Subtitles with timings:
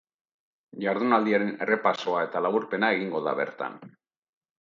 [0.83, 3.77] Jardunaldiaren errepasoa eta laburpena egingo da bertan.